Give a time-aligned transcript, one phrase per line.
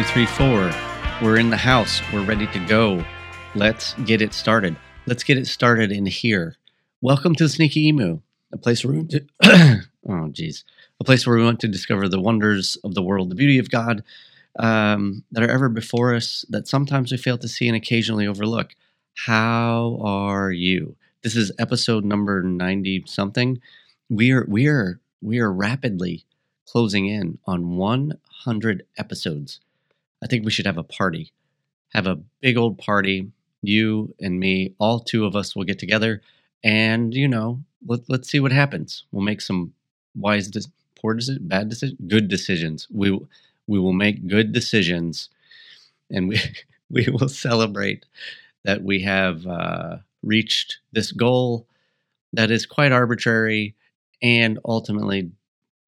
[0.00, 0.72] two, three, four.
[1.20, 2.00] We're in the house.
[2.10, 3.04] We're ready to go.
[3.54, 4.74] Let's get it started.
[5.04, 6.56] Let's get it started in here.
[7.02, 9.26] Welcome to Sneaky Emu, a place where to,
[10.08, 10.64] oh, geez,
[11.00, 13.70] a place where we want to discover the wonders of the world, the beauty of
[13.70, 14.02] God
[14.58, 18.74] um, that are ever before us, that sometimes we fail to see and occasionally overlook.
[19.26, 20.96] How are you?
[21.22, 23.60] This is episode number ninety something.
[24.08, 26.24] We are we are we are rapidly
[26.66, 29.60] closing in on one hundred episodes.
[30.22, 31.32] I think we should have a party.
[31.92, 33.30] Have a big old party.
[33.62, 36.22] You and me, all two of us will get together
[36.64, 39.04] and, you know, let, let's see what happens.
[39.12, 39.72] We'll make some
[40.14, 40.60] wise, de-
[41.00, 42.86] poor decisions, bad decisions, good decisions.
[42.90, 43.18] We,
[43.66, 45.28] we will make good decisions
[46.10, 46.40] and we,
[46.90, 48.06] we will celebrate
[48.64, 51.66] that we have uh, reached this goal
[52.32, 53.74] that is quite arbitrary
[54.22, 55.30] and ultimately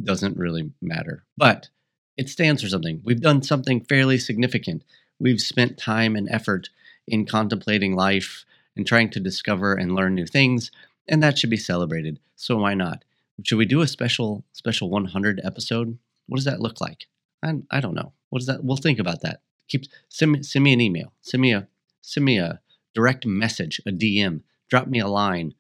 [0.03, 1.25] doesn't really matter.
[1.37, 1.69] But
[2.17, 3.01] it stands for something.
[3.05, 4.83] We've done something fairly significant.
[5.19, 6.69] We've spent time and effort
[7.07, 8.45] in contemplating life
[8.77, 10.71] and trying to discover and learn new things,
[11.09, 12.21] and that should be celebrated.
[12.37, 13.05] So why not?
[13.45, 15.99] Should we do a special special 100 episode?
[16.27, 17.07] What does that look like?
[17.43, 18.13] I, I don't know.
[18.31, 18.65] What does that?
[18.65, 19.41] We'll think about that.
[19.69, 21.13] Keep send me, send me an email.
[21.21, 21.67] Send me a
[22.03, 22.61] send me a
[22.95, 24.43] direct message, a DM.
[24.69, 25.55] Drop me a line.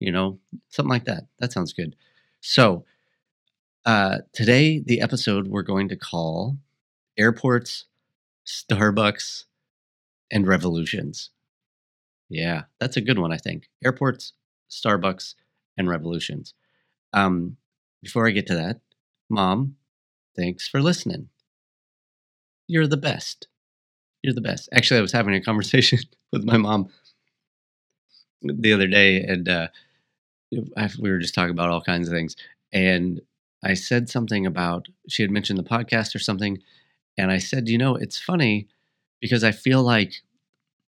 [0.00, 1.24] You know, something like that.
[1.38, 1.96] That sounds good.
[2.40, 2.84] So
[3.88, 6.58] uh, today, the episode we're going to call
[7.18, 7.86] Airports,
[8.46, 9.44] Starbucks,
[10.30, 11.30] and Revolutions.
[12.28, 13.70] Yeah, that's a good one, I think.
[13.82, 14.34] Airports,
[14.70, 15.36] Starbucks,
[15.78, 16.52] and Revolutions.
[17.14, 17.56] Um,
[18.02, 18.80] before I get to that,
[19.30, 19.76] Mom,
[20.36, 21.30] thanks for listening.
[22.66, 23.48] You're the best.
[24.22, 24.68] You're the best.
[24.70, 26.00] Actually, I was having a conversation
[26.30, 26.90] with my mom
[28.42, 29.68] the other day, and uh,
[30.52, 32.36] we were just talking about all kinds of things.
[32.70, 33.22] And
[33.62, 36.62] I said something about she had mentioned the podcast or something,
[37.16, 38.68] and I said, you know, it's funny
[39.20, 40.22] because I feel like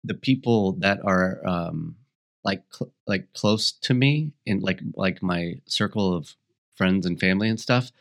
[0.03, 1.95] the people that are um,
[2.44, 6.35] like cl- like close to me in like like my circle of
[6.75, 7.91] friends and family and stuff.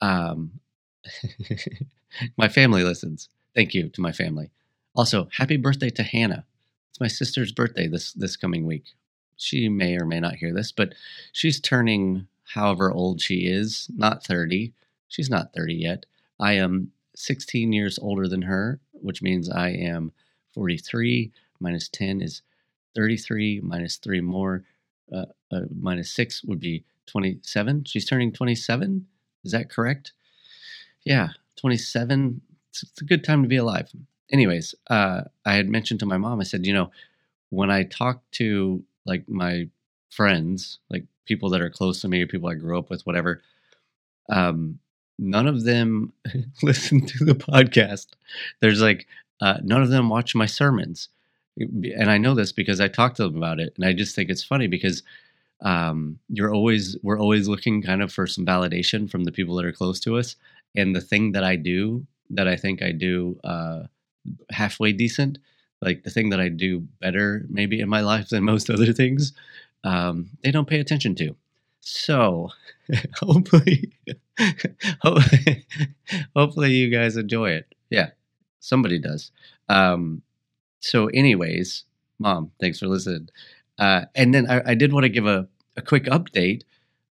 [0.00, 0.60] Um,
[2.36, 3.28] my family listens.
[3.54, 4.50] Thank you to my family.
[4.94, 6.44] Also, happy birthday to Hannah.
[6.90, 8.84] It's my sister's birthday this this coming week.
[9.36, 10.94] She may or may not hear this, but
[11.32, 14.72] she's turning however old she is, not 30.
[15.08, 16.06] She's not 30 yet.
[16.40, 20.12] I am 16 years older than her, which means I am
[20.54, 21.30] 43.
[21.60, 22.42] Minus 10 is
[22.94, 24.64] 33, minus 3 more,
[25.12, 27.84] uh, uh, minus 6 would be 27.
[27.84, 29.06] She's turning 27.
[29.44, 30.12] Is that correct?
[31.04, 32.40] Yeah, 27.
[32.70, 33.90] It's, it's a good time to be alive.
[34.30, 36.90] Anyways, uh, I had mentioned to my mom, I said, you know,
[37.50, 39.68] when I talk to like my
[40.10, 43.42] friends, like people that are close to me, people I grew up with, whatever,
[44.30, 44.78] um,
[45.18, 46.12] none of them
[46.62, 48.08] listen to the podcast.
[48.60, 49.06] There's like
[49.40, 51.08] uh, none of them watch my sermons,
[51.58, 54.30] and I know this because I talk to them about it, and I just think
[54.30, 55.02] it's funny because
[55.60, 59.64] um, you're always we're always looking kind of for some validation from the people that
[59.64, 60.36] are close to us,
[60.76, 63.82] and the thing that I do that I think I do uh,
[64.50, 65.38] halfway decent,
[65.80, 69.32] like the thing that I do better maybe in my life than most other things,
[69.84, 71.34] um, they don't pay attention to.
[71.80, 72.50] So
[73.16, 73.92] hopefully,
[75.00, 75.66] hopefully
[76.34, 77.74] hopefully you guys enjoy it.
[77.90, 78.10] Yeah,
[78.60, 79.30] somebody does.
[79.68, 80.22] Um,
[80.80, 81.84] so, anyways,
[82.18, 83.28] mom, thanks for listening.
[83.78, 86.62] Uh, and then I, I, did want to give a, a quick update,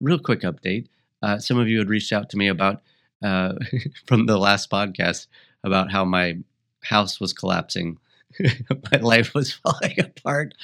[0.00, 0.86] real quick update.
[1.22, 2.82] Uh, some of you had reached out to me about
[3.22, 3.54] uh,
[4.06, 5.26] from the last podcast
[5.64, 6.38] about how my
[6.82, 7.98] house was collapsing,
[8.92, 10.54] my life was falling apart.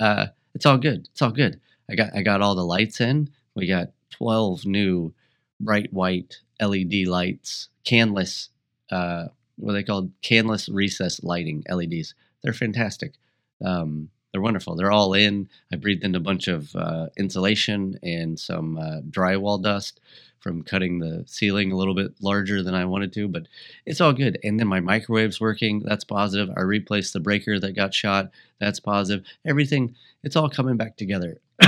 [0.00, 1.08] Uh, it's all good.
[1.12, 1.60] It's all good.
[1.90, 3.30] I got I got all the lights in.
[3.54, 5.14] We got 12 new
[5.60, 8.48] bright white LED lights, canless,
[8.90, 9.26] uh,
[9.56, 10.10] what are they called?
[10.22, 12.14] Canless recess lighting LEDs.
[12.42, 13.14] They're fantastic.
[13.62, 14.76] Um, they're wonderful.
[14.76, 15.48] They're all in.
[15.72, 20.00] I breathed in a bunch of uh, insulation and some uh, drywall dust
[20.38, 23.46] from cutting the ceiling a little bit larger than I wanted to, but
[23.84, 24.38] it's all good.
[24.42, 25.80] And then my microwave's working.
[25.80, 26.48] That's positive.
[26.56, 28.30] I replaced the breaker that got shot.
[28.58, 29.26] That's positive.
[29.44, 31.40] Everything, it's all coming back together.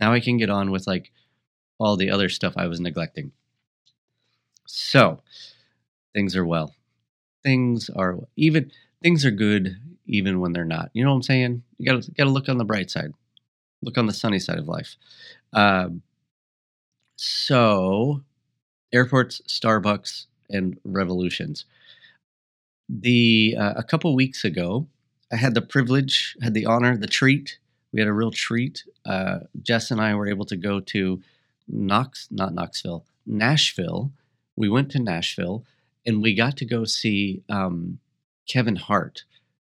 [0.00, 1.12] now I can get on with like
[1.78, 3.30] all the other stuff I was neglecting.
[4.66, 5.20] So
[6.12, 6.74] things are well.
[7.44, 9.76] Things are even things are good
[10.06, 10.90] even when they're not.
[10.92, 11.62] You know what I'm saying?
[11.78, 13.12] You gotta gotta look on the bright side.
[13.82, 14.96] Look on the sunny side of life.
[15.52, 16.02] Um,
[17.16, 18.22] so
[18.92, 21.64] airports, Starbucks, and revolutions.
[22.88, 24.86] The uh, a couple weeks ago,
[25.32, 27.58] I had the privilege, had the honor, the treat
[27.92, 28.84] we had a real treat.
[29.04, 31.22] Uh, Jess and I were able to go to
[31.68, 34.12] Knox, not Knoxville, Nashville.
[34.56, 35.64] We went to Nashville
[36.06, 37.98] and we got to go see um,
[38.50, 39.24] Kevin Hart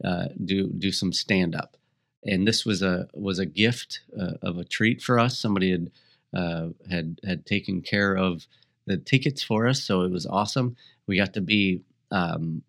[0.03, 1.77] uh, do do some stand up,
[2.23, 5.37] and this was a was a gift uh, of a treat for us.
[5.37, 5.91] Somebody had
[6.33, 8.47] uh, had had taken care of
[8.87, 10.75] the tickets for us, so it was awesome.
[11.05, 12.63] We got to be um,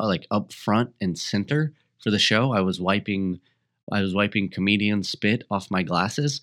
[0.00, 1.72] like up front and center
[2.02, 2.52] for the show.
[2.52, 3.40] I was wiping
[3.92, 6.40] I was wiping comedian spit off my glasses.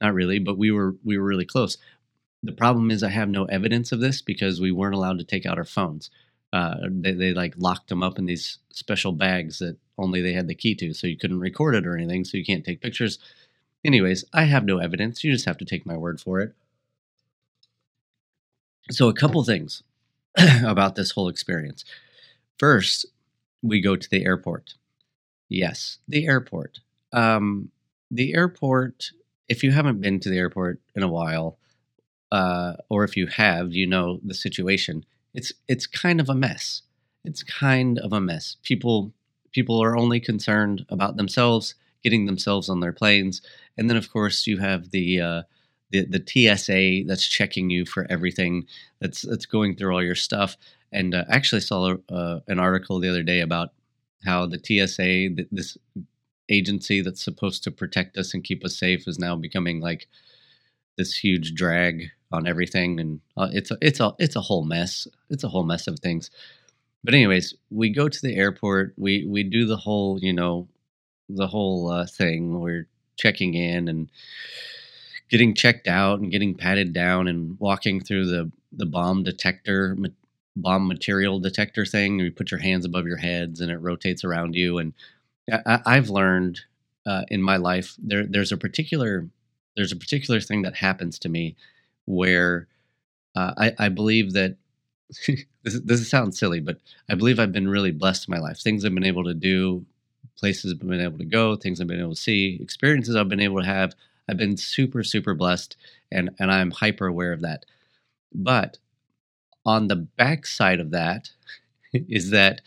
[0.00, 1.78] Not really, but we were we were really close.
[2.42, 5.46] The problem is I have no evidence of this because we weren't allowed to take
[5.46, 6.10] out our phones.
[6.52, 10.48] Uh, they, they like locked them up in these special bags that only they had
[10.48, 13.18] the key to, so you couldn't record it or anything, so you can't take pictures.
[13.84, 15.24] Anyways, I have no evidence.
[15.24, 16.54] You just have to take my word for it.
[18.90, 19.82] So, a couple things
[20.64, 21.84] about this whole experience.
[22.58, 23.06] First,
[23.62, 24.74] we go to the airport.
[25.48, 26.80] Yes, the airport.
[27.12, 27.70] Um,
[28.10, 29.10] the airport,
[29.48, 31.58] if you haven't been to the airport in a while,
[32.30, 35.04] uh, or if you have, you know the situation.
[35.34, 36.82] It's it's kind of a mess.
[37.24, 38.56] It's kind of a mess.
[38.62, 39.12] People
[39.52, 43.42] people are only concerned about themselves, getting themselves on their planes,
[43.76, 45.42] and then of course you have the uh,
[45.90, 48.66] the the TSA that's checking you for everything.
[49.00, 50.56] That's that's going through all your stuff.
[50.90, 53.70] And uh, actually saw uh, an article the other day about
[54.24, 55.78] how the TSA, this
[56.50, 60.06] agency that's supposed to protect us and keep us safe, is now becoming like
[60.98, 65.06] this huge drag on everything, and uh, it's a, it's a it's a whole mess.
[65.30, 66.30] It's a whole mess of things.
[67.04, 68.94] But anyways, we go to the airport.
[68.96, 70.68] We we do the whole you know
[71.28, 72.60] the whole uh, thing.
[72.60, 72.86] We're
[73.16, 74.08] checking in and
[75.28, 79.96] getting checked out and getting patted down and walking through the the bomb detector
[80.56, 82.18] bomb material detector thing.
[82.18, 84.78] You put your hands above your heads and it rotates around you.
[84.78, 84.92] And
[85.66, 86.60] I, have learned
[87.06, 89.28] uh, in my life there there's a particular
[89.76, 91.56] there's a particular thing that happens to me
[92.06, 92.68] where
[93.36, 94.56] uh, I, I believe that
[95.26, 96.78] this, this sounds silly, but
[97.10, 98.58] I believe I've been really blessed in my life.
[98.58, 99.84] Things I've been able to do,
[100.38, 103.40] places I've been able to go, things I've been able to see, experiences I've been
[103.40, 103.94] able to have.
[104.28, 105.76] I've been super, super blessed,
[106.12, 107.64] and and I'm hyper aware of that.
[108.34, 108.78] But
[109.64, 111.30] on the backside of that
[111.92, 112.62] is that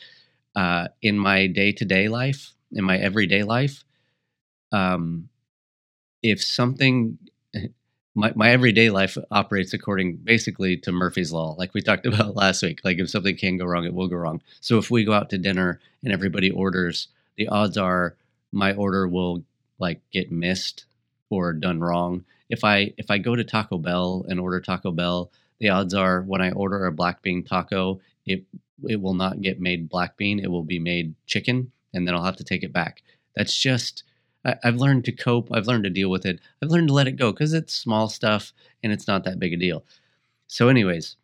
[0.55, 3.83] uh, in my day to day life, in my everyday life,
[4.71, 5.29] um,
[6.23, 7.17] if something,
[8.15, 12.63] my, my everyday life operates according basically to Murphy's Law, like we talked about last
[12.63, 12.79] week.
[12.83, 14.41] Like if something can go wrong, it will go wrong.
[14.61, 18.15] So if we go out to dinner and everybody orders, the odds are
[18.51, 19.43] my order will
[19.77, 20.85] like get missed
[21.29, 22.23] or done wrong.
[22.49, 25.29] If I if I go to Taco Bell and order Taco Bell,
[25.59, 28.43] the odds are when I order a black bean taco, it
[28.87, 30.39] it will not get made black bean.
[30.39, 33.01] It will be made chicken, and then I'll have to take it back.
[33.35, 34.03] That's just
[34.45, 35.49] I, have learned to cope.
[35.51, 36.39] I've learned to deal with it.
[36.61, 38.53] I've learned to let it go because it's small stuff
[38.83, 39.83] and it's not that big a deal.
[40.47, 41.15] So, anyways,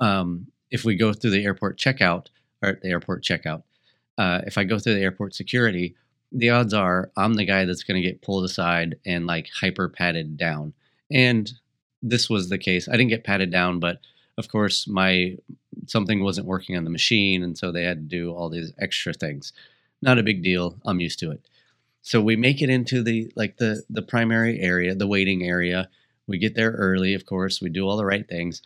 [0.00, 2.26] um, if we go through the airport checkout
[2.62, 3.62] or the airport checkout,
[4.18, 5.94] uh, if I go through the airport security,
[6.32, 9.88] the odds are I'm the guy that's going to get pulled aside and like hyper
[9.88, 10.72] patted down.
[11.10, 11.50] And
[12.02, 12.88] this was the case.
[12.88, 14.00] I didn't get patted down, but
[14.38, 15.36] of course my
[15.86, 19.12] something wasn't working on the machine, and so they had to do all these extra
[19.12, 19.52] things.
[20.00, 20.76] Not a big deal.
[20.84, 21.46] I'm used to it.
[22.02, 25.88] So we make it into the like the the primary area, the waiting area.
[26.26, 27.60] We get there early, of course.
[27.60, 28.62] We do all the right things.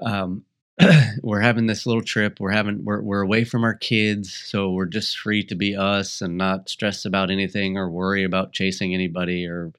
[0.00, 0.44] Um,
[1.22, 2.40] we're having this little trip.
[2.40, 6.20] We're having we're we're away from our kids, so we're just free to be us
[6.20, 9.72] and not stress about anything or worry about chasing anybody or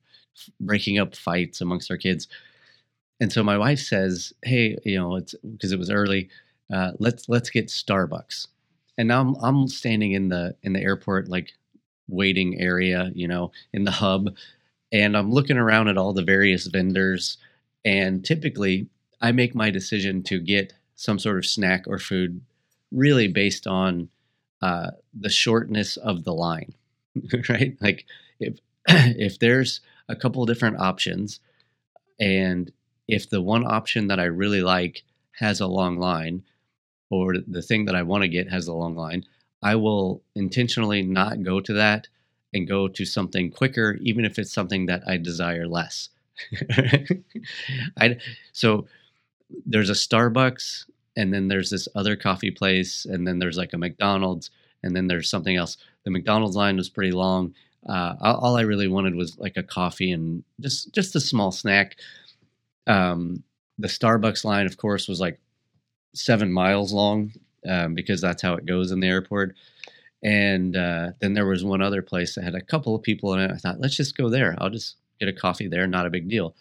[0.62, 2.28] breaking up fights amongst our kids.
[3.20, 6.30] And so my wife says, "Hey, you know, it's because it was early.
[6.72, 8.48] Uh, let's let's get Starbucks."
[8.98, 11.54] And now I'm, I'm standing in the in the airport like
[12.10, 14.30] waiting area, you know, in the hub,
[14.92, 17.38] and I'm looking around at all the various vendors.
[17.86, 18.88] And typically,
[19.22, 22.42] I make my decision to get some sort of snack or food,
[22.92, 24.10] really based on
[24.62, 26.74] uh, the shortness of the line,
[27.50, 27.78] right?
[27.80, 28.06] Like
[28.40, 31.40] if if there's a couple different options.
[32.20, 32.72] And
[33.08, 36.44] if the one option that I really like has a long line,
[37.10, 39.24] or the thing that I want to get has a long line,
[39.62, 42.08] I will intentionally not go to that
[42.54, 46.10] and go to something quicker, even if it's something that I desire less.
[47.98, 48.18] I,
[48.54, 48.88] so
[49.66, 50.86] there's a Starbucks,
[51.16, 54.50] and then there's this other coffee place, and then there's like a McDonald's,
[54.84, 55.78] and then there's something else.
[56.06, 57.54] The McDonald's line was pretty long,
[57.88, 61.96] uh, all I really wanted was like a coffee and just just a small snack.
[62.88, 63.44] Um,
[63.78, 65.40] the Starbucks line, of course, was like
[66.14, 67.32] seven miles long
[67.68, 69.56] um, because that's how it goes in the airport.
[70.22, 73.40] And uh, then there was one other place that had a couple of people in
[73.40, 73.52] it.
[73.52, 74.56] I thought, let's just go there.
[74.60, 75.88] I'll just get a coffee there.
[75.88, 76.56] Not a big deal.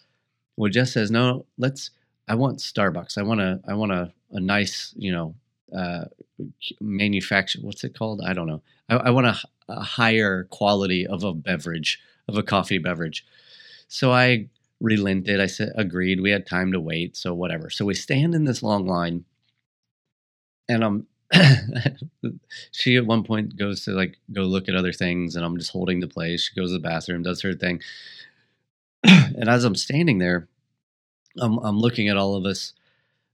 [0.55, 1.91] Well, Jess says, no, let's.
[2.27, 3.17] I want Starbucks.
[3.17, 3.59] I want a.
[3.67, 5.35] I want to a nice, you know,
[5.75, 6.05] uh,
[6.79, 7.59] manufacture.
[7.61, 8.21] What's it called?
[8.25, 8.61] I don't know.
[8.89, 9.37] I, I want a,
[9.67, 13.25] a higher quality of a beverage, of a coffee beverage.
[13.87, 14.47] So I
[14.79, 15.41] relented.
[15.41, 16.21] I said, agreed.
[16.21, 17.17] We had time to wait.
[17.17, 17.69] So whatever.
[17.69, 19.25] So we stand in this long line
[20.69, 21.07] and I'm,
[22.71, 25.71] she at one point goes to like go look at other things and I'm just
[25.71, 26.43] holding the place.
[26.43, 27.81] She goes to the bathroom, does her thing.
[29.03, 30.47] and as I'm standing there,
[31.37, 32.73] I'm, I'm looking at all of us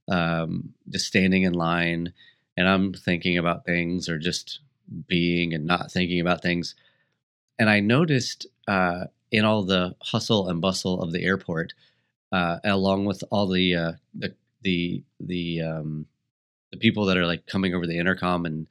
[0.08, 2.12] um, just standing in line
[2.56, 4.60] and I'm thinking about things or just
[5.06, 6.74] being and not thinking about things.
[7.58, 11.74] And I noticed uh, in all the hustle and bustle of the airport,
[12.32, 16.06] uh, along with all the uh, the the the um,
[16.70, 18.66] the people that are like coming over the intercom and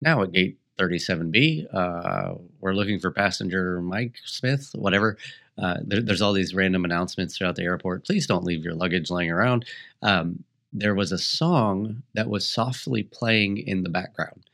[0.00, 5.16] now at gate 37B, uh, we're looking for passenger Mike Smith, whatever.
[5.58, 8.04] Uh, there, there's all these random announcements throughout the airport.
[8.04, 9.64] Please don't leave your luggage laying around.
[10.02, 14.50] Um, there was a song that was softly playing in the background.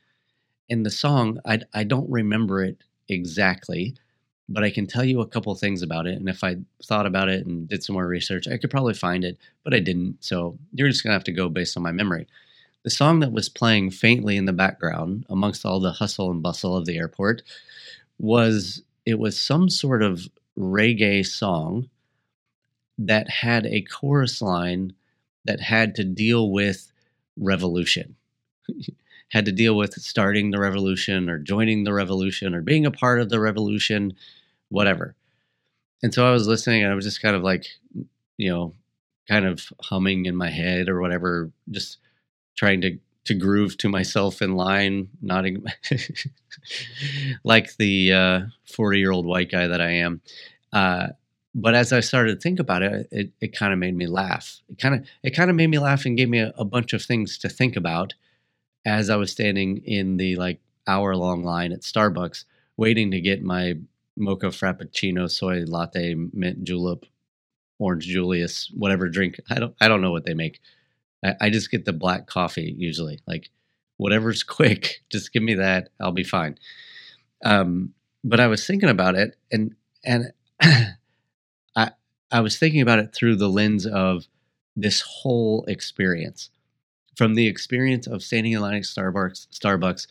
[0.70, 3.96] And the song, I, I don't remember it exactly,
[4.48, 6.16] but I can tell you a couple things about it.
[6.16, 9.24] And if I thought about it and did some more research, I could probably find
[9.24, 10.18] it, but I didn't.
[10.20, 12.28] So you're just going to have to go based on my memory.
[12.84, 16.76] The song that was playing faintly in the background amongst all the hustle and bustle
[16.76, 17.42] of the airport
[18.18, 21.88] was it was some sort of reggae song
[22.98, 24.92] that had a chorus line
[25.44, 26.92] that had to deal with
[27.36, 28.16] revolution.
[29.30, 33.18] had to deal with starting the revolution or joining the revolution or being a part
[33.18, 34.12] of the revolution,
[34.68, 35.14] whatever.
[36.02, 37.66] And so I was listening and I was just kind of like,
[38.36, 38.74] you know,
[39.28, 41.96] kind of humming in my head or whatever, just
[42.56, 45.64] trying to to groove to myself in line, nodding
[47.44, 50.20] like the 40 uh, year old white guy that I am.
[50.72, 51.08] Uh,
[51.54, 54.60] but as I started to think about it, it, it kind of made me laugh.
[54.68, 56.92] It kind of it kind of made me laugh and gave me a, a, bunch
[56.92, 58.14] of things to think about
[58.86, 62.44] as I was standing in the like hour long line at Starbucks
[62.76, 63.74] waiting to get my
[64.16, 67.06] mocha frappuccino soy latte mint julep
[67.78, 70.60] orange julius whatever drink I don't I don't know what they make.
[71.24, 73.50] I, I just get the black coffee usually like
[73.96, 76.58] whatever's quick just give me that I'll be fine.
[77.44, 79.74] Um, but I was thinking about it and
[80.04, 80.32] and
[82.32, 84.26] I was thinking about it through the lens of
[84.74, 86.48] this whole experience
[87.14, 90.06] from the experience of standing in line at Starbucks, Starbucks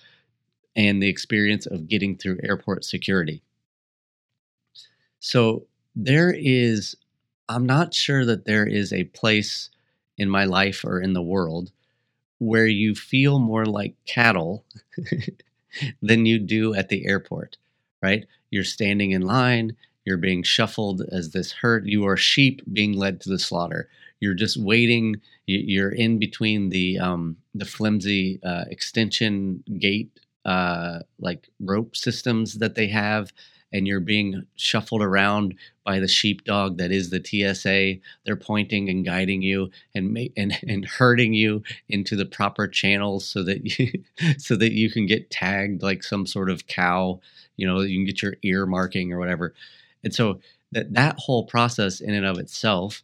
[0.75, 3.41] and the experience of getting through airport security.
[5.19, 5.65] So
[5.95, 6.95] there is,
[7.49, 9.71] I'm not sure that there is a place
[10.21, 11.71] in my life or in the world
[12.39, 14.65] where you feel more like cattle
[16.01, 17.57] than you do at the airport,
[18.01, 18.25] right?
[18.49, 19.75] You're standing in line,
[20.05, 21.87] you're being shuffled as this herd.
[21.87, 23.87] You are sheep being led to the slaughter.
[24.19, 25.21] You're just waiting.
[25.45, 30.09] You're in between the um, the flimsy uh, extension gate
[30.45, 33.31] uh, like rope systems that they have,
[33.73, 38.01] and you're being shuffled around by the sheepdog that is the TSA.
[38.25, 43.25] They're pointing and guiding you and ma- and and herding you into the proper channels
[43.25, 44.03] so that you
[44.37, 47.19] so that you can get tagged like some sort of cow.
[47.57, 49.53] You know, you can get your ear marking or whatever.
[50.03, 50.39] And so
[50.71, 53.03] that that whole process in and of itself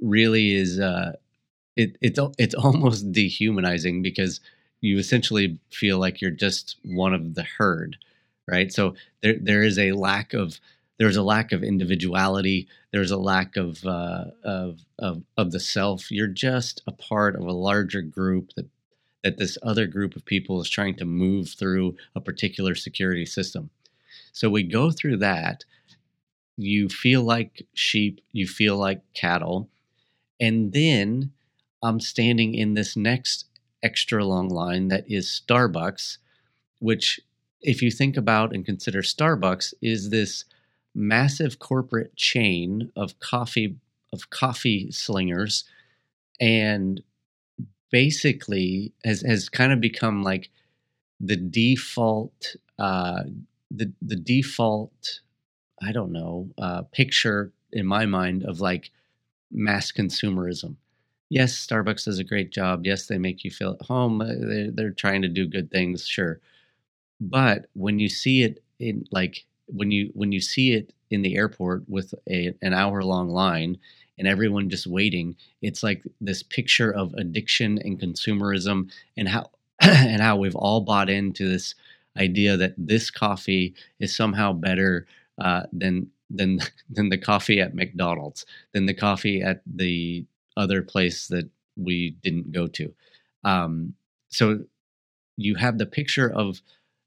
[0.00, 1.12] really is uh,
[1.76, 4.40] it, it's it's almost dehumanizing because
[4.80, 7.96] you essentially feel like you're just one of the herd,
[8.48, 8.72] right?
[8.72, 10.60] So there there is a lack of
[10.98, 12.68] there's a lack of individuality.
[12.92, 16.10] There's a lack of, uh, of of of the self.
[16.10, 18.68] You're just a part of a larger group that
[19.22, 23.70] that this other group of people is trying to move through a particular security system.
[24.32, 25.64] So we go through that,
[26.56, 29.68] you feel like sheep, you feel like cattle.
[30.40, 31.32] And then
[31.82, 33.46] I'm standing in this next
[33.82, 36.18] extra long line that is Starbucks,
[36.78, 37.20] which,
[37.62, 40.44] if you think about and consider Starbucks, is this
[40.94, 43.76] massive corporate chain of coffee
[44.12, 45.64] of coffee slingers
[46.40, 47.02] and
[47.90, 50.50] basically has, has kind of become like
[51.20, 53.22] the default uh,
[53.70, 55.20] the the default
[55.82, 58.90] I don't know, uh, picture in my mind of like
[59.50, 60.76] mass consumerism.
[61.30, 62.86] Yes, Starbucks does a great job.
[62.86, 64.20] Yes, they make you feel at home.
[64.20, 66.40] Uh, they're, they're trying to do good things, sure.
[67.20, 71.36] But when you see it in like when you when you see it in the
[71.36, 73.78] airport with a, an hour long line
[74.18, 79.50] and everyone just waiting, it's like this picture of addiction and consumerism and how
[79.80, 81.74] and how we've all bought into this
[82.16, 85.06] idea that this coffee is somehow better
[85.40, 90.24] uh, than than than the coffee at McDonald's, than the coffee at the
[90.56, 92.92] other place that we didn't go to.
[93.44, 93.94] Um,
[94.28, 94.64] so
[95.36, 96.60] you have the picture of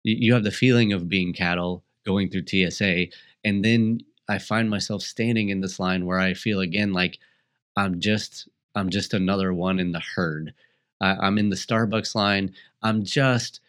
[0.06, 3.08] you have the feeling of being cattle going through TSA,
[3.44, 7.20] and then I find myself standing in this line where I feel again like
[7.76, 10.54] I'm just I'm just another one in the herd.
[11.02, 12.54] I'm in the Starbucks line.
[12.82, 13.60] I'm just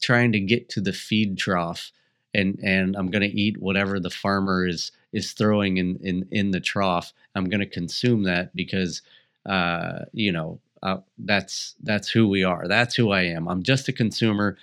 [0.00, 1.92] trying to get to the feed trough,
[2.34, 6.60] and and I'm gonna eat whatever the farmer is is throwing in in in the
[6.60, 7.12] trough.
[7.34, 9.02] I'm gonna consume that because
[9.46, 12.66] uh, you know uh, that's that's who we are.
[12.68, 13.48] That's who I am.
[13.48, 14.56] I'm just a consumer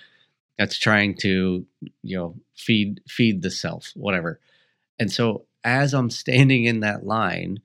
[0.58, 1.66] that's trying to
[2.02, 4.40] you know feed feed the self, whatever.
[4.98, 7.60] And so as I'm standing in that line,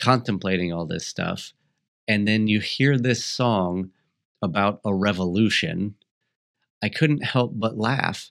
[0.00, 1.52] contemplating all this stuff,
[2.06, 3.90] and then you hear this song
[4.40, 5.96] about a revolution,
[6.82, 8.30] I couldn't help but laugh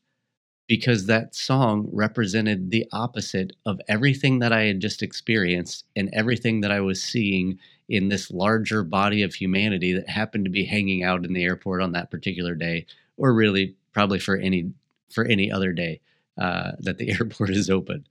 [0.68, 6.62] because that song represented the opposite of everything that I had just experienced and everything
[6.62, 11.04] that I was seeing in this larger body of humanity that happened to be hanging
[11.04, 12.86] out in the airport on that particular day,
[13.18, 14.72] or really probably for any
[15.12, 16.00] for any other day
[16.38, 18.06] uh, that the airport is open.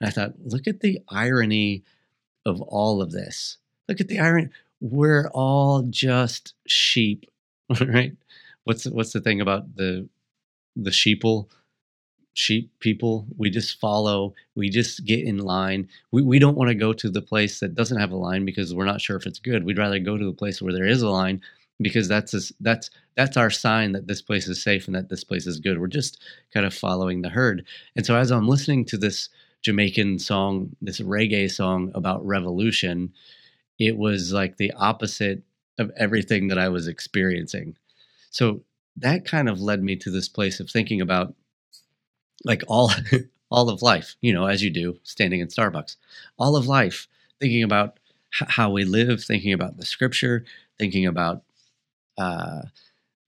[0.00, 1.84] And I thought, look at the irony
[2.46, 3.58] of all of this.
[3.88, 4.48] Look at the irony.
[4.80, 7.26] We're all just sheep,
[7.80, 8.12] right?
[8.64, 10.08] What's what's the thing about the
[10.76, 11.48] the sheeple?
[12.38, 13.26] sheep people.
[13.36, 15.88] We just follow, we just get in line.
[16.12, 18.72] We, we don't want to go to the place that doesn't have a line because
[18.72, 19.64] we're not sure if it's good.
[19.64, 21.42] We'd rather go to the place where there is a line
[21.80, 25.24] because that's a, that's that's our sign that this place is safe and that this
[25.24, 25.80] place is good.
[25.80, 26.20] We're just
[26.52, 27.64] kind of following the herd.
[27.96, 29.28] And so as I'm listening to this
[29.62, 33.12] Jamaican song, this reggae song about revolution,
[33.78, 35.42] it was like the opposite
[35.78, 37.76] of everything that I was experiencing.
[38.30, 38.62] So
[38.96, 41.34] that kind of led me to this place of thinking about
[42.44, 42.90] like all
[43.50, 45.96] all of life, you know, as you do standing in Starbucks,
[46.38, 47.08] all of life,
[47.40, 47.98] thinking about
[48.30, 50.44] how we live, thinking about the scripture,
[50.78, 51.42] thinking about
[52.18, 52.62] uh,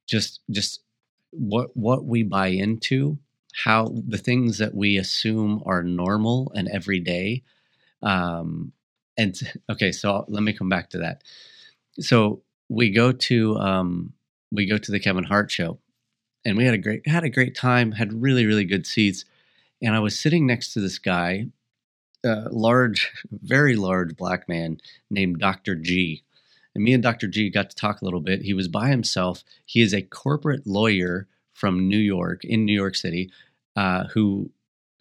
[0.08, 0.80] just just
[1.30, 3.18] what what we buy into,
[3.54, 7.42] how the things that we assume are normal and everyday.
[8.02, 8.72] Um,
[9.16, 9.34] and
[9.70, 11.22] okay, so let me come back to that.
[12.00, 14.12] So we go to um,
[14.52, 15.78] we go to the Kevin Hart show
[16.44, 17.92] and we had a great had a great time.
[17.92, 19.24] Had really really good seats,
[19.82, 21.46] and I was sitting next to this guy,
[22.24, 24.78] a large, very large black man
[25.10, 25.74] named Dr.
[25.74, 26.22] G.
[26.74, 27.26] And me and Dr.
[27.26, 28.42] G got to talk a little bit.
[28.42, 29.42] He was by himself.
[29.66, 33.30] He is a corporate lawyer from New York, in New York City,
[33.76, 34.50] uh, who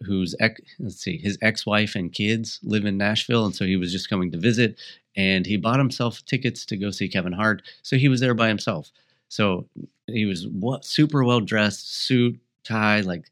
[0.02, 3.92] whose ex, let's see, his ex-wife and kids live in Nashville, and so he was
[3.92, 4.80] just coming to visit.
[5.16, 8.48] And he bought himself tickets to go see Kevin Hart, so he was there by
[8.48, 8.92] himself.
[9.28, 9.68] So
[10.08, 13.30] he was what super well dressed, suit, tie, like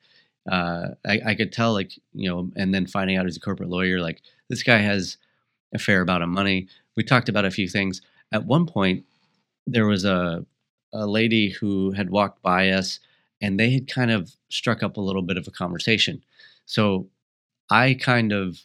[0.51, 3.69] uh, I, I could tell, like you know, and then finding out he's a corporate
[3.69, 5.17] lawyer, like this guy has
[5.73, 6.67] a fair amount of money.
[6.95, 8.01] We talked about a few things.
[8.31, 9.05] At one point,
[9.65, 10.45] there was a
[10.93, 12.99] a lady who had walked by us,
[13.41, 16.23] and they had kind of struck up a little bit of a conversation.
[16.65, 17.09] So
[17.69, 18.59] I kind of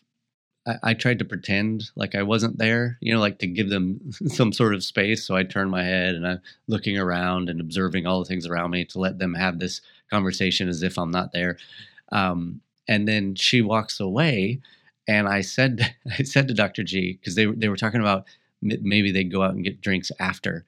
[0.66, 4.12] I, I, tried to pretend like I wasn't there, you know, like to give them
[4.28, 5.26] some sort of space.
[5.26, 8.70] So I turned my head and I'm looking around and observing all the things around
[8.70, 11.58] me to let them have this conversation as if I'm not there.
[12.12, 14.60] Um, and then she walks away,
[15.08, 16.82] and I said, I said to Dr.
[16.82, 18.26] G because they they were talking about
[18.62, 20.64] maybe they'd go out and get drinks after,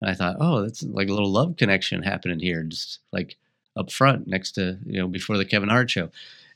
[0.00, 3.36] and I thought, oh, that's like a little love connection happening here, just like
[3.76, 6.10] up front next to you know before the Kevin Hart show.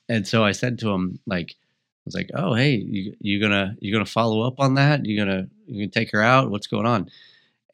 [0.08, 3.76] And so I said to him like I was like, "Oh, hey, you you gonna
[3.80, 5.04] you gonna follow up on that?
[5.04, 6.50] You gonna you gonna take her out?
[6.50, 7.10] What's going on?"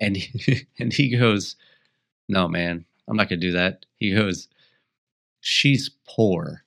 [0.00, 1.56] And he, and he goes,
[2.28, 4.48] "No, man, I'm not gonna do that." He goes,
[5.40, 6.64] "She's poor."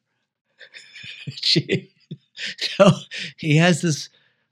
[1.30, 1.92] she,
[2.60, 2.92] so
[3.38, 4.10] he has this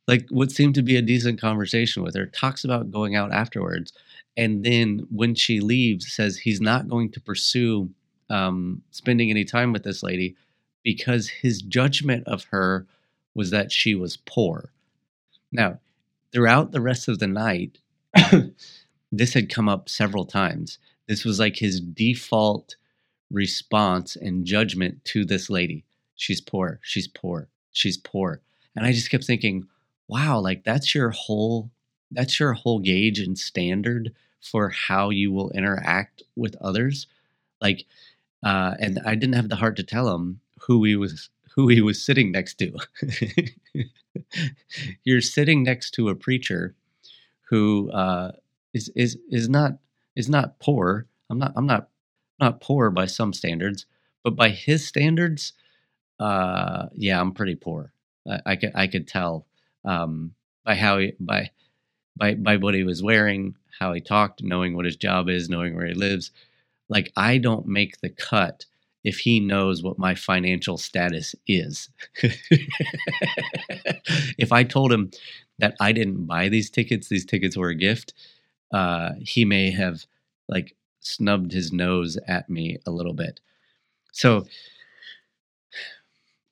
[0.07, 2.25] like what seemed to be a decent conversation with her.
[2.25, 3.93] Talks about going out afterwards,
[4.35, 7.89] and then when she leaves, says he's not going to pursue
[8.29, 10.35] um, spending any time with this lady
[10.83, 12.85] because his judgment of her
[13.33, 14.71] was that she was poor.
[15.51, 15.79] Now,
[16.31, 17.79] throughout the rest of the night,
[19.11, 20.79] this had come up several times.
[21.07, 22.75] This was like his default
[23.31, 25.85] response and judgment to this lady.
[26.15, 26.79] She's poor.
[26.83, 27.47] She's poor.
[27.71, 28.41] She's poor.
[28.75, 29.67] And I just kept thinking,
[30.13, 31.71] wow, like that's your whole
[32.11, 37.07] that's your whole gauge and standard for how you will interact with others.
[37.61, 37.85] Like
[38.43, 41.81] uh, and I didn't have the heart to tell him who he was who he
[41.81, 42.73] was sitting next to.
[45.03, 46.75] You're sitting next to a preacher
[47.49, 48.31] who uh,
[48.73, 49.73] is is is not
[50.15, 51.07] is not poor.
[51.29, 51.89] I'm not I'm not
[52.39, 53.85] not poor by some standards,
[54.23, 55.53] but by his standards,
[56.19, 57.93] uh, yeah, I'm pretty poor.
[58.29, 59.47] I, I could I could tell
[59.85, 60.33] um,
[60.65, 61.49] by how he by
[62.15, 65.75] by by what he was wearing, how he talked, knowing what his job is, knowing
[65.75, 66.31] where he lives.
[66.89, 68.65] Like I don't make the cut
[69.03, 71.89] if he knows what my financial status is.
[74.37, 75.11] if I told him
[75.59, 78.13] that I didn't buy these tickets, these tickets were a gift,
[78.71, 80.05] uh, he may have
[80.47, 83.39] like snubbed his nose at me a little bit.
[84.13, 84.45] So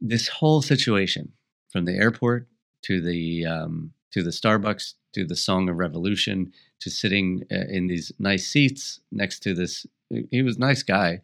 [0.02, 1.34] this whole situation,
[1.72, 2.48] from the airport
[2.84, 7.88] to the um, to the Starbucks to the Song of Revolution to sitting uh, in
[7.88, 9.86] these nice seats next to this,
[10.32, 11.22] he was a nice guy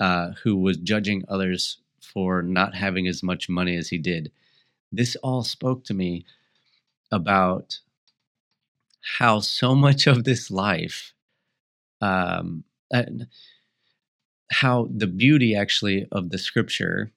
[0.00, 4.30] uh, who was judging others for not having as much money as he did.
[4.92, 6.24] This all spoke to me
[7.12, 7.80] about
[9.18, 11.12] how so much of this life
[12.00, 12.64] um,
[14.50, 17.10] how the beauty actually of the scripture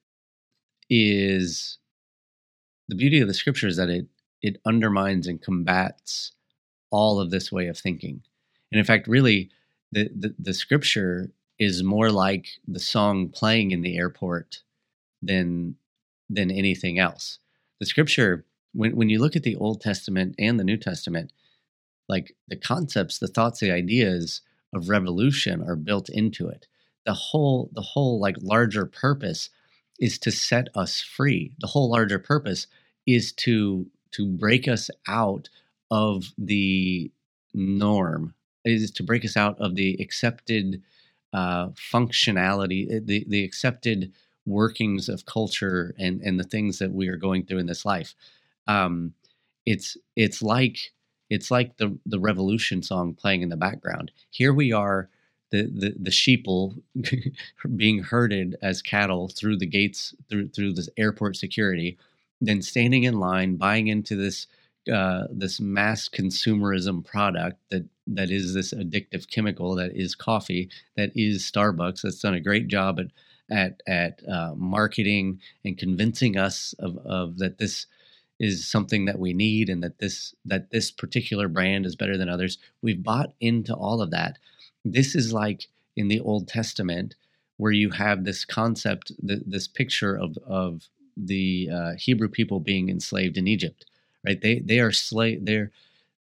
[0.90, 1.78] is
[2.90, 4.08] the beauty of the scripture is that it
[4.42, 6.32] it undermines and combats
[6.92, 8.22] all of this way of thinking.
[8.72, 9.50] And in fact, really,
[9.92, 14.64] the, the, the scripture is more like the song playing in the airport
[15.22, 15.76] than
[16.30, 17.40] than anything else.
[17.80, 21.32] The scripture, when when you look at the Old Testament and the New Testament,
[22.08, 24.42] like the concepts, the thoughts, the ideas
[24.74, 26.68] of revolution are built into it.
[27.06, 29.50] The whole the whole like larger purpose
[30.00, 31.56] is to set us free.
[31.60, 32.68] The whole larger purpose
[33.16, 35.50] is to to break us out
[35.92, 37.12] of the
[37.54, 38.34] norm,
[38.66, 40.82] is to break us out of the accepted
[41.34, 44.12] uh, functionality, eh, the the accepted
[44.46, 48.16] workings of culture and and the things that we are going through in this life.
[48.68, 49.14] Um,
[49.66, 50.78] it's it's like
[51.30, 54.12] it's like the the revolution song playing in the background.
[54.32, 55.10] Here we are,
[55.52, 56.82] the the, the sheeple
[57.76, 61.98] being herded as cattle through the gates through through this airport security,
[62.42, 64.48] then standing in line, buying into this
[64.92, 71.12] uh, this mass consumerism product that that is this addictive chemical that is coffee that
[71.16, 73.08] is Starbucks that's done a great job at
[73.52, 77.86] at at uh, marketing and convincing us of of that this
[78.40, 82.30] is something that we need and that this that this particular brand is better than
[82.30, 82.58] others.
[82.82, 84.38] We've bought into all of that.
[84.86, 87.16] This is like in the old testament
[87.58, 90.88] where you have this concept this picture of of
[91.26, 93.86] the uh, hebrew people being enslaved in egypt
[94.26, 95.72] right they they are slave they're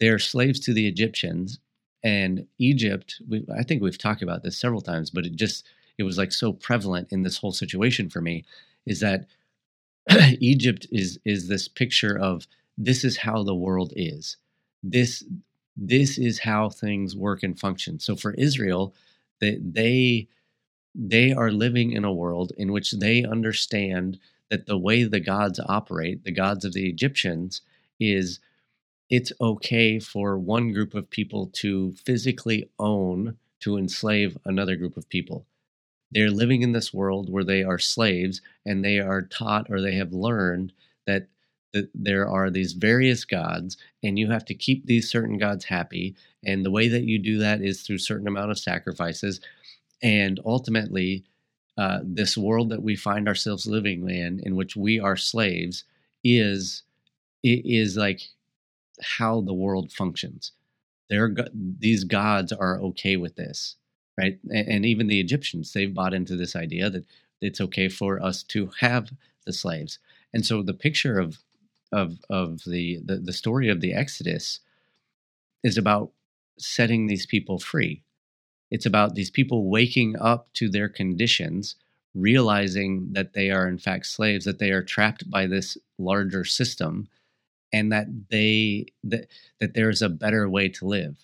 [0.01, 1.59] they're slaves to the egyptians
[2.03, 5.67] and egypt we, i think we've talked about this several times but it just
[5.99, 8.45] it was like so prevalent in this whole situation for me
[8.87, 9.27] is that
[10.41, 14.37] Egypt is is this picture of this is how the world is.
[14.83, 15.25] This
[15.77, 17.99] this is how things work and function.
[17.99, 18.95] So for Israel,
[19.41, 20.29] they they
[20.95, 24.19] they are living in a world in which they understand
[24.51, 27.63] that the way the gods operate, the gods of the Egyptians,
[27.99, 28.41] is
[29.11, 35.09] it's okay for one group of people to physically own, to enslave another group of
[35.09, 35.47] people.
[36.11, 39.95] They're living in this world where they are slaves and they are taught or they
[39.97, 40.73] have learned
[41.07, 41.29] that,
[41.93, 46.15] there are these various gods and you have to keep these certain gods happy.
[46.45, 49.41] And the way that you do that is through certain amount of sacrifices.
[50.01, 51.25] And ultimately,
[51.77, 55.85] uh, this world that we find ourselves living in, in which we are slaves,
[56.23, 56.83] is
[57.43, 58.23] is like
[59.03, 60.53] how the world functions.
[61.11, 63.77] There, these gods are okay with this
[64.19, 64.39] right?
[64.51, 67.05] And, and even the Egyptians, they've bought into this idea that
[67.41, 69.11] it's okay for us to have
[69.47, 69.99] the slaves.
[70.33, 71.39] And so the picture of
[71.93, 74.61] of of the, the, the story of the Exodus
[75.63, 76.11] is about
[76.59, 78.03] setting these people free.
[78.71, 81.77] It's about these people waking up to their conditions,
[82.15, 87.09] realizing that they are in fact slaves, that they are trapped by this larger system,
[87.73, 89.27] and that they that
[89.61, 91.19] that there is a better way to live.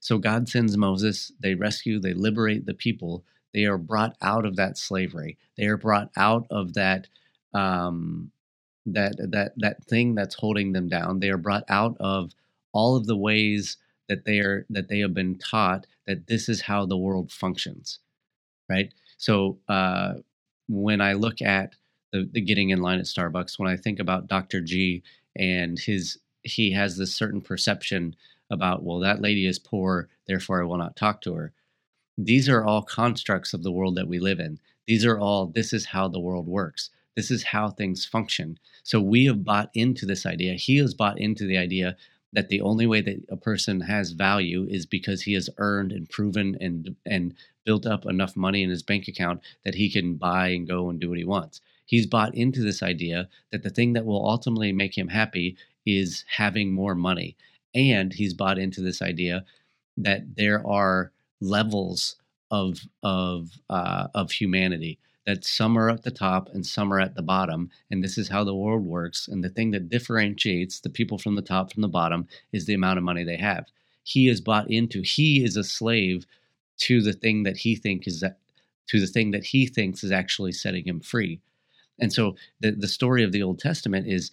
[0.00, 3.24] So God sends Moses, they rescue, they liberate the people.
[3.54, 5.38] They are brought out of that slavery.
[5.56, 7.08] They are brought out of that
[7.54, 8.30] um,
[8.86, 11.20] that that that thing that's holding them down.
[11.20, 12.32] They are brought out of
[12.72, 16.62] all of the ways that they are that they have been taught that this is
[16.62, 18.00] how the world functions,
[18.68, 18.92] right?
[19.16, 20.14] So uh,
[20.68, 21.74] when I look at
[22.12, 24.60] the, the getting in line at Starbucks, when I think about Dr.
[24.60, 25.02] G
[25.36, 28.14] and his he has this certain perception
[28.50, 31.52] about, well, that lady is poor, therefore I will not talk to her.
[32.16, 34.60] These are all constructs of the world that we live in.
[34.86, 36.90] These are all, this is how the world works.
[37.16, 38.58] This is how things function.
[38.82, 40.54] So we have bought into this idea.
[40.54, 41.96] He has bought into the idea
[42.34, 46.10] that the only way that a person has value is because he has earned and
[46.10, 50.48] proven and and built up enough money in his bank account that he can buy
[50.48, 51.60] and go and do what he wants.
[51.86, 56.24] He's bought into this idea that the thing that will ultimately make him happy is
[56.28, 57.36] having more money
[57.74, 59.44] and he's bought into this idea
[59.96, 62.16] that there are levels
[62.50, 67.14] of of uh, of humanity that some are at the top and some are at
[67.14, 70.90] the bottom and this is how the world works and the thing that differentiates the
[70.90, 73.66] people from the top from the bottom is the amount of money they have.
[74.02, 76.26] He is bought into he is a slave
[76.78, 78.38] to the thing that he thinks is that
[78.88, 81.40] to the thing that he thinks is actually setting him free.
[81.98, 84.30] And so the, the story of the old testament is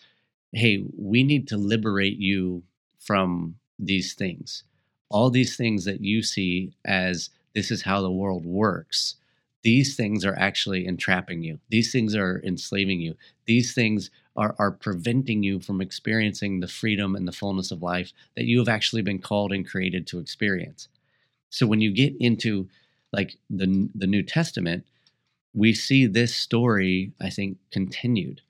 [0.51, 2.63] hey we need to liberate you
[2.99, 4.63] from these things.
[5.09, 9.15] All these things that you see as this is how the world works
[9.63, 11.59] these things are actually entrapping you.
[11.69, 13.15] These things are enslaving you.
[13.45, 18.13] These things are, are preventing you from experiencing the freedom and the fullness of life
[18.35, 20.87] that you have actually been called and created to experience.
[21.49, 22.69] So when you get into
[23.13, 24.85] like the the new testament
[25.53, 28.41] we see this story i think continued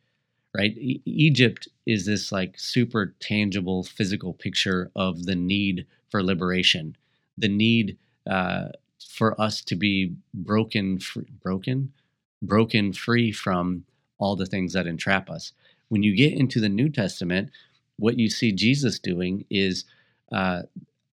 [0.58, 0.78] right?
[0.78, 6.96] E- egypt is this like super tangible physical picture of the need for liberation
[7.38, 7.98] the need
[8.30, 8.70] uh,
[9.10, 11.94] for us to be broken, free, broken,
[12.42, 13.86] broken free from
[14.18, 15.54] all the things that entrap us.
[15.90, 17.50] When you get into the New Testament,
[17.98, 19.86] what you see Jesus doing is
[20.32, 20.64] uh,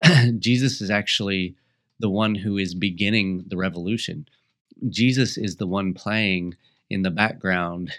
[0.39, 1.55] Jesus is actually
[1.99, 4.27] the one who is beginning the revolution.
[4.89, 6.55] Jesus is the one playing
[6.89, 7.91] in the background.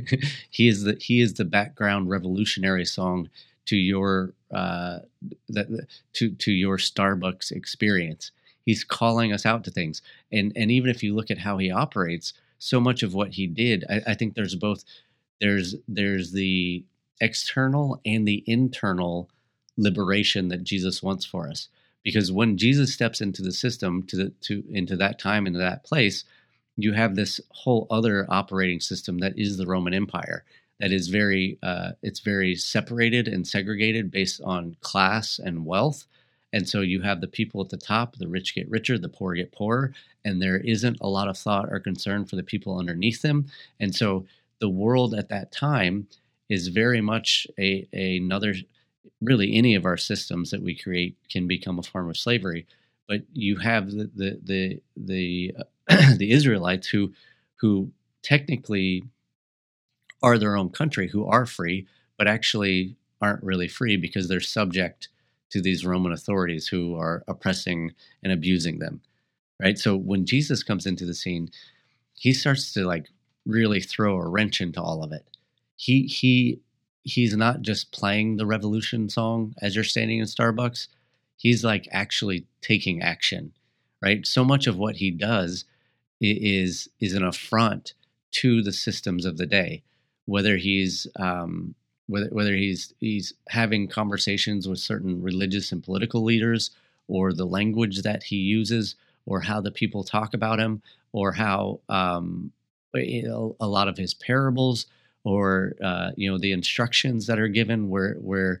[0.50, 3.28] he is the he is the background revolutionary song
[3.66, 4.98] to your uh,
[6.14, 8.32] to to your Starbucks experience
[8.64, 10.02] he's calling us out to things.
[10.32, 13.46] And and even if you look at how he operates so much of what he
[13.46, 14.84] did I, I, think there's both
[15.40, 16.84] there's there's the
[17.20, 19.28] external and the internal
[19.76, 21.68] liberation that jesus wants for us.
[22.02, 25.84] Because when jesus steps into the system to the to into that time into that
[25.84, 26.24] place
[26.76, 30.44] you have this whole other operating system that is the roman empire
[30.80, 36.04] that is very uh, it's very separated and segregated based on class and wealth
[36.54, 39.34] and so you have the people at the top, the rich get richer, the poor
[39.34, 39.92] get poorer,
[40.24, 43.46] and there isn't a lot of thought or concern for the people underneath them.
[43.80, 44.24] And so
[44.60, 46.06] the world at that time
[46.48, 48.54] is very much a, a another
[49.20, 52.68] really any of our systems that we create can become a form of slavery.
[53.08, 57.12] But you have the the the the, uh, the Israelites who
[57.56, 57.90] who
[58.22, 59.02] technically
[60.22, 65.08] are their own country, who are free, but actually aren't really free because they're subject
[65.54, 67.92] to these Roman authorities who are oppressing
[68.24, 69.00] and abusing them.
[69.62, 69.78] Right.
[69.78, 71.48] So when Jesus comes into the scene,
[72.14, 73.06] he starts to like
[73.46, 75.24] really throw a wrench into all of it.
[75.76, 76.60] He he
[77.04, 80.88] he's not just playing the revolution song as you're standing in Starbucks.
[81.36, 83.52] He's like actually taking action.
[84.02, 84.26] Right.
[84.26, 85.66] So much of what he does
[86.20, 87.94] is is an affront
[88.32, 89.84] to the systems of the day,
[90.24, 96.70] whether he's um, whether whether he's he's having conversations with certain religious and political leaders
[97.08, 101.80] or the language that he uses or how the people talk about him or how
[101.88, 102.52] um,
[102.94, 104.86] a lot of his parables
[105.24, 108.60] or uh, you know the instructions that are given where where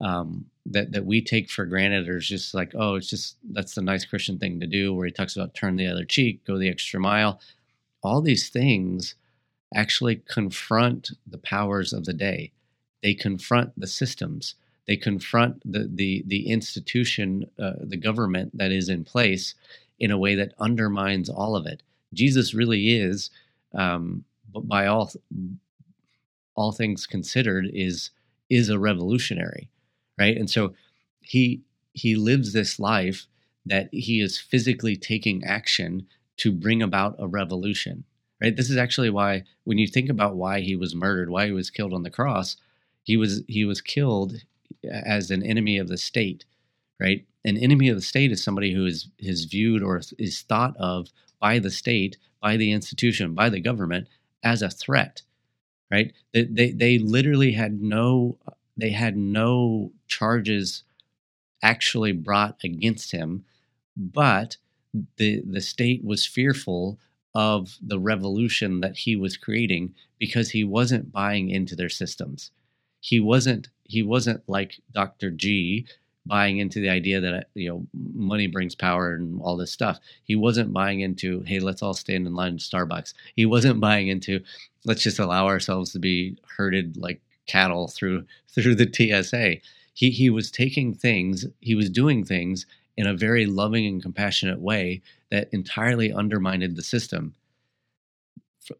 [0.00, 3.82] um, that that we take for granted or just like oh it's just that's the
[3.82, 6.68] nice Christian thing to do where he talks about turn the other cheek go the
[6.68, 7.40] extra mile.
[8.02, 9.14] All these things
[9.74, 12.52] actually confront the powers of the day
[13.02, 14.54] they confront the systems.
[14.86, 19.54] They confront the the the institution, uh, the government that is in place,
[19.98, 21.82] in a way that undermines all of it.
[22.14, 23.30] Jesus really is,
[23.74, 25.12] um, by all
[26.54, 28.10] all things considered, is
[28.50, 29.68] is a revolutionary,
[30.18, 30.36] right?
[30.36, 30.74] And so
[31.20, 33.26] he he lives this life
[33.66, 36.06] that he is physically taking action
[36.38, 38.04] to bring about a revolution
[38.40, 41.52] right this is actually why when you think about why he was murdered why he
[41.52, 42.56] was killed on the cross
[43.08, 44.34] he was he was killed
[44.84, 46.44] uh, as an enemy of the state
[47.00, 47.24] right?
[47.44, 51.08] An enemy of the state is somebody who is is viewed or is thought of
[51.40, 54.08] by the state by the institution by the government
[54.44, 55.22] as a threat
[55.90, 56.12] right?
[56.34, 58.38] They, they, they literally had no
[58.76, 60.84] they had no charges
[61.62, 63.44] actually brought against him
[63.96, 64.58] but
[65.16, 66.98] the the state was fearful
[67.34, 72.50] of the revolution that he was creating because he wasn't buying into their systems
[73.00, 75.30] he wasn't he wasn't like Dr.
[75.30, 75.86] G
[76.26, 79.98] buying into the idea that you know money brings power and all this stuff.
[80.24, 83.14] He wasn't buying into hey let's all stand in line at Starbucks.
[83.34, 84.40] He wasn't buying into
[84.84, 89.56] let's just allow ourselves to be herded like cattle through through the TSA.
[89.94, 94.60] He he was taking things, he was doing things in a very loving and compassionate
[94.60, 97.34] way that entirely undermined the system.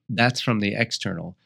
[0.09, 1.37] That's from the external.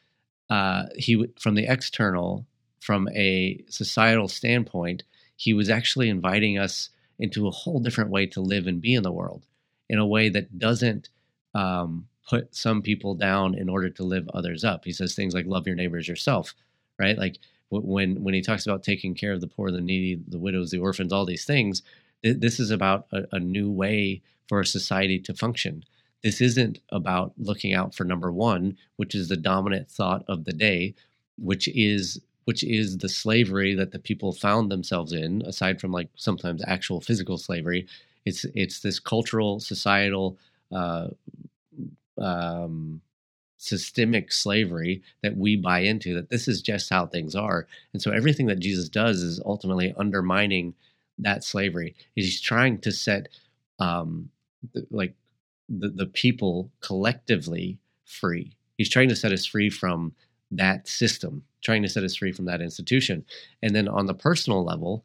[0.49, 2.45] Uh, he from the external
[2.83, 5.03] from a societal standpoint,
[5.37, 9.03] he was actually inviting us into a whole different way to live and be in
[9.03, 9.45] the world
[9.87, 11.07] in a way that doesn't
[11.55, 14.83] um, put some people down in order to live others up.
[14.83, 16.53] He says things like love your neighbors yourself,
[16.99, 17.17] right?
[17.17, 17.37] Like
[17.69, 20.79] when when he talks about taking care of the poor, the needy, the widows, the
[20.79, 21.83] orphans, all these things,
[22.21, 25.85] th- this is about a, a new way for a society to function.
[26.21, 30.53] This isn't about looking out for number one, which is the dominant thought of the
[30.53, 30.95] day,
[31.37, 36.09] which is which is the slavery that the people found themselves in, aside from like
[36.15, 37.87] sometimes actual physical slavery.
[38.25, 40.37] It's it's this cultural, societal,
[40.71, 41.09] uh,
[42.19, 43.01] um,
[43.57, 46.13] systemic slavery that we buy into.
[46.13, 49.93] That this is just how things are, and so everything that Jesus does is ultimately
[49.97, 50.73] undermining
[51.19, 51.95] that slavery.
[52.15, 53.27] He's trying to set
[53.79, 54.29] um,
[54.89, 55.13] like
[55.69, 58.55] the, the people collectively free.
[58.77, 60.13] He's trying to set us free from
[60.57, 63.25] that system, trying to set us free from that institution.
[63.61, 65.03] And then on the personal level,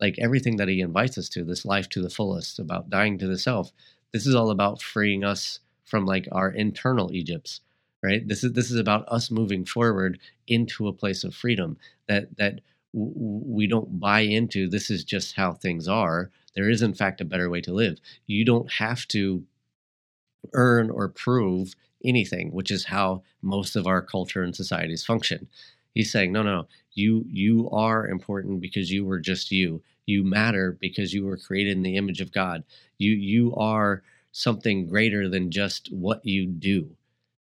[0.00, 3.26] like everything that he invites us to, this life to the fullest, about dying to
[3.26, 3.72] the self,
[4.12, 7.60] this is all about freeing us from like our internal Egypts,
[8.02, 8.26] right?
[8.26, 11.76] This is this is about us moving forward into a place of freedom
[12.08, 12.60] that that
[12.92, 14.68] we don't buy into.
[14.68, 16.30] This is just how things are.
[16.54, 17.98] There is in fact a better way to live.
[18.26, 19.44] You don't have to
[20.52, 21.74] earn or prove
[22.04, 25.48] anything, which is how most of our culture and societies function.
[25.94, 29.82] He's saying, no, no, you you are important because you were just you.
[30.06, 32.64] You matter because you were created in the image of God.
[32.98, 36.96] You you are something greater than just what you do,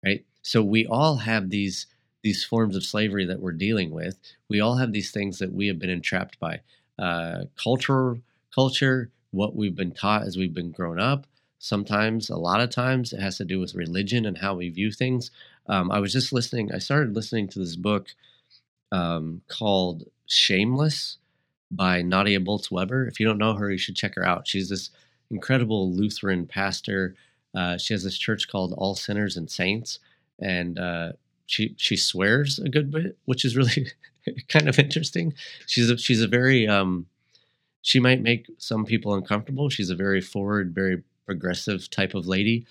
[0.05, 0.25] right?
[0.43, 1.87] So we all have these
[2.23, 4.19] these forms of slavery that we're dealing with.
[4.49, 6.61] We all have these things that we have been entrapped by.
[6.99, 8.19] Uh, culture,
[8.55, 11.27] culture, what we've been taught as we've been grown up,
[11.62, 14.90] Sometimes, a lot of times, it has to do with religion and how we view
[14.90, 15.31] things.
[15.66, 18.09] Um, I was just listening, I started listening to this book
[18.90, 21.18] um, called Shameless
[21.70, 23.07] by Nadia Bolz Weber.
[23.07, 24.49] If you don't know her, you should check her out.
[24.49, 24.88] She's this
[25.31, 27.14] incredible Lutheran pastor.
[27.55, 29.99] Uh, she has this church called All Sinners and Saints,
[30.40, 31.12] and uh,
[31.44, 33.88] she she swears a good bit, which is really
[34.49, 35.35] kind of interesting.
[35.66, 37.07] She's a, she's a very um,
[37.83, 39.68] she might make some people uncomfortable.
[39.68, 42.66] She's a very forward, very progressive type of lady.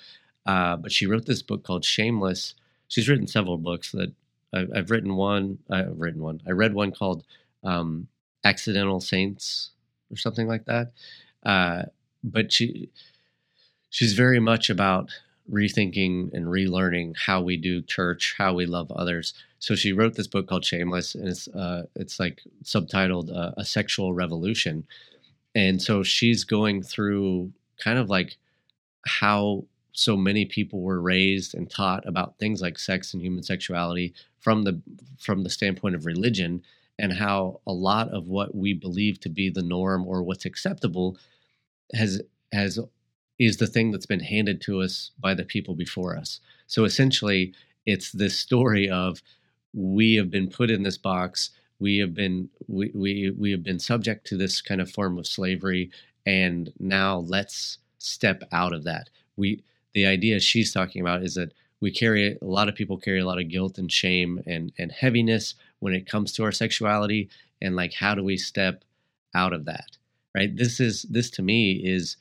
[0.45, 2.56] Uh, but she wrote this book called Shameless.
[2.89, 4.12] She's written several books that
[4.54, 5.60] I've, I've written one.
[5.69, 6.41] I've written one.
[6.45, 7.24] I read one called
[7.63, 8.08] um,
[8.43, 9.72] Accidental Saints
[10.12, 10.91] or something like that.
[11.43, 11.84] Uh,
[12.22, 12.89] but she
[13.89, 15.10] she's very much about
[15.50, 19.34] rethinking and relearning how we do church, how we love others.
[19.60, 23.63] So she wrote this book called Shameless, and it's uh, it's like subtitled uh, "A
[23.63, 24.86] Sexual Revolution."
[25.56, 28.38] And so she's going through kind of like
[29.19, 34.13] how so many people were raised and taught about things like sex and human sexuality
[34.39, 34.82] from the
[35.19, 36.62] from the standpoint of religion
[36.98, 41.17] and how a lot of what we believe to be the norm or what's acceptable
[41.93, 42.80] has has
[43.39, 46.39] is the thing that's been handed to us by the people before us.
[46.67, 47.54] So essentially
[47.86, 49.22] it's this story of
[49.74, 53.80] we have been put in this box we have been we, we we have been
[53.80, 55.89] subject to this kind of form of slavery
[56.26, 59.10] and now let's step out of that.
[59.38, 63.20] We the idea she's talking about is that we carry a lot of people carry
[63.20, 67.30] a lot of guilt and shame and and heaviness when it comes to our sexuality
[67.62, 68.84] and like how do we step
[69.34, 69.98] out of that
[70.36, 72.18] right this is this to me is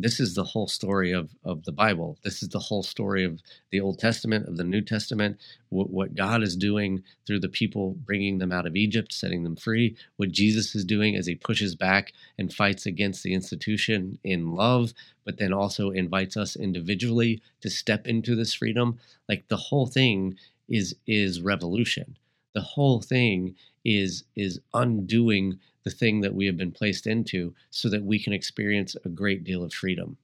[0.00, 2.18] this is the whole story of, of the Bible.
[2.22, 3.42] This is the whole story of
[3.72, 5.38] the Old Testament, of the New Testament,
[5.70, 9.56] what, what, God is doing through the people, bringing them out of Egypt, setting them
[9.56, 14.54] free, what Jesus is doing as he pushes back and fights against the institution in
[14.54, 14.94] love,
[15.24, 19.00] but then also invites us individually to step into this freedom.
[19.28, 20.36] Like the whole thing
[20.68, 22.16] is is revolution.
[22.54, 25.58] The whole thing is is undoing
[25.88, 29.44] the thing that we have been placed into so that we can experience a great
[29.44, 30.16] deal of freedom.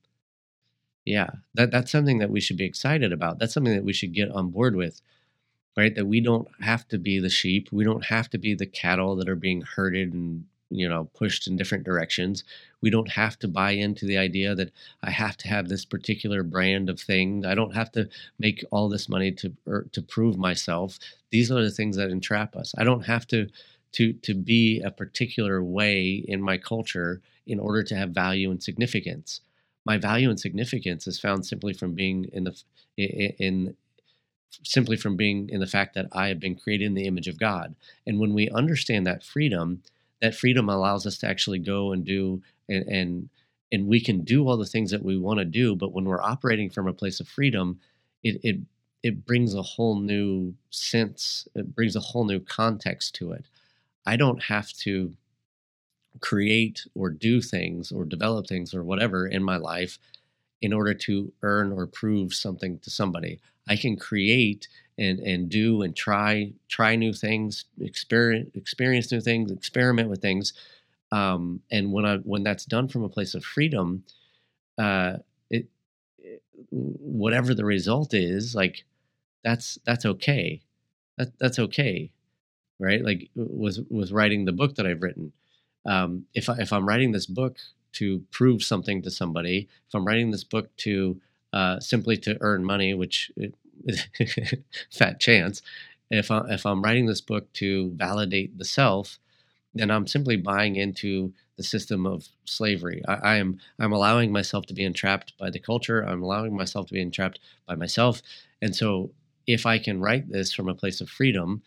[1.04, 3.38] Yeah, that, that's something that we should be excited about.
[3.38, 5.00] That's something that we should get on board with,
[5.76, 5.94] right?
[5.94, 7.68] That we don't have to be the sheep.
[7.72, 11.46] We don't have to be the cattle that are being herded and you know pushed
[11.46, 12.42] in different directions
[12.80, 16.42] we don't have to buy into the idea that i have to have this particular
[16.42, 18.08] brand of thing i don't have to
[18.38, 20.98] make all this money to er, to prove myself
[21.30, 23.46] these are the things that entrap us i don't have to
[23.95, 28.62] to to be a particular way in my culture in order to have value and
[28.62, 29.40] significance.
[29.84, 32.62] My value and significance is found simply from being in the
[32.97, 33.76] in
[34.62, 37.38] simply from being in the fact that I have been created in the image of
[37.38, 37.74] God.
[38.07, 39.82] And when we understand that freedom,
[40.20, 43.28] that freedom allows us to actually go and do and and
[43.72, 46.22] and we can do all the things that we want to do, but when we're
[46.22, 47.80] operating from a place of freedom,
[48.22, 48.59] it it
[49.03, 53.45] it brings a whole new sense, it brings a whole new context to it.
[54.07, 55.14] I don't have to
[56.20, 59.98] create or do things or develop things or whatever in my life
[60.62, 63.40] in order to earn or prove something to somebody.
[63.68, 69.50] I can create and and do and try try new things, experience experience new things,
[69.50, 70.52] experiment with things.
[71.12, 74.05] Um, and when I when that's done from a place of freedom,
[74.78, 75.18] uh,
[75.50, 75.66] it,
[76.18, 78.84] it whatever the result is, like
[79.44, 80.62] that's that's okay.
[81.18, 82.11] That that's okay,
[82.85, 83.05] right?
[83.05, 85.32] Like with with writing the book that I've written.
[85.87, 87.59] Um, if I, if I'm writing this book
[87.95, 91.20] to prove something to somebody, if I'm writing this book to
[91.53, 93.30] uh, simply to earn money, which
[94.91, 95.62] fat chance.
[96.11, 99.18] If I, if I'm writing this book to validate the self,
[99.74, 103.03] then I'm simply buying into the system of slavery.
[103.07, 106.03] I, I, am I'm allowing myself to be entrapped by the culture.
[106.03, 108.22] I'm allowing myself to be entrapped by myself.
[108.61, 109.11] And so,
[109.47, 111.62] if I can write this from a place of freedom,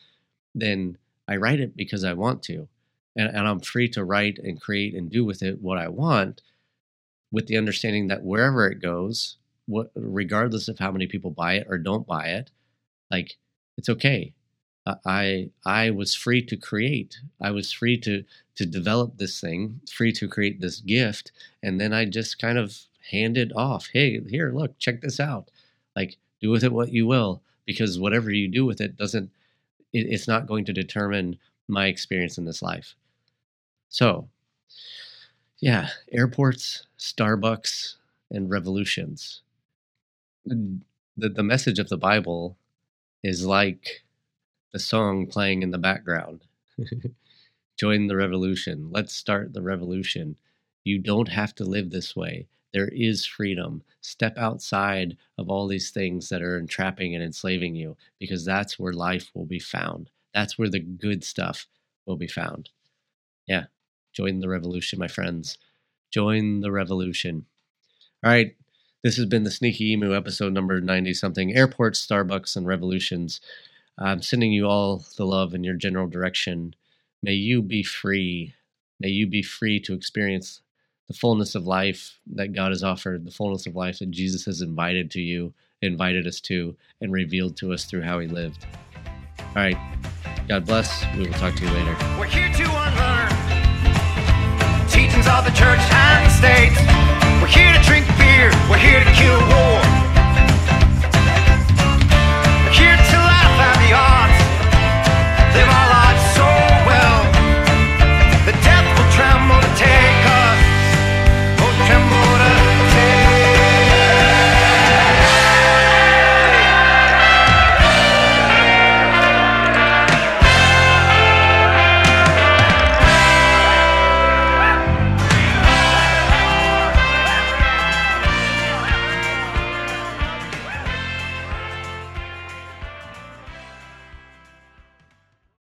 [0.55, 0.97] then
[1.28, 2.67] I write it because I want to,
[3.15, 6.41] and, and I'm free to write and create and do with it what I want,
[7.32, 11.67] with the understanding that wherever it goes, what regardless of how many people buy it
[11.69, 12.51] or don't buy it
[13.11, 13.38] like
[13.78, 14.34] it's okay.
[15.05, 17.17] I i was free to create.
[17.41, 18.23] I was free to
[18.55, 22.80] to develop this thing free to create this gift and then i just kind of
[23.11, 25.51] hand it off hey here look check this out.
[25.95, 29.30] Like do with it what you will because whatever you do with it doesn't
[29.93, 32.95] it's not going to determine my experience in this life
[33.89, 34.27] so
[35.59, 37.95] yeah airports starbucks
[38.31, 39.41] and revolutions
[41.17, 42.57] the, the message of the Bible
[43.23, 44.03] is like
[44.71, 46.41] the song playing in the background.
[47.77, 48.89] Join the revolution.
[48.91, 50.38] Let's start the revolution.
[50.83, 52.47] You don't have to live this way.
[52.78, 53.82] There is freedom.
[54.01, 58.93] Step outside of all these things that are entrapping and enslaving you because that's where
[58.93, 60.11] life will be found.
[60.32, 61.65] That's where the good stuff
[62.05, 62.69] will be found.
[63.47, 63.63] Yeah.
[64.13, 65.57] Join the revolution, my friends.
[66.11, 67.47] Join the revolution.
[68.23, 68.55] All right.
[69.03, 71.55] This has been the Sneaky Emu episode number 90 something.
[71.55, 73.41] Airports, Starbucks, and revolutions.
[73.97, 76.75] I'm sending you all the love in your general direction.
[77.23, 78.53] May you be free.
[78.99, 80.61] May you be free to experience
[81.07, 84.61] the fullness of life that God has offered, the fullness of life that Jesus has
[84.61, 88.65] invited to you, invited us to, and revealed to us through how he lived.
[89.39, 89.77] All right.
[90.47, 91.05] God bless.
[91.15, 91.95] We will talk to you later.
[92.19, 93.29] We're here to unlearn
[94.89, 96.73] teachings of the church and the state.
[97.41, 98.51] We're here to drink beer.
[98.69, 99.86] We're here to kill